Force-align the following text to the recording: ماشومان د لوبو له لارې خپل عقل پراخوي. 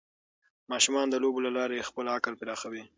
ماشومان 0.71 1.05
د 1.09 1.15
لوبو 1.23 1.39
له 1.45 1.51
لارې 1.57 1.87
خپل 1.89 2.05
عقل 2.15 2.33
پراخوي. 2.39 2.83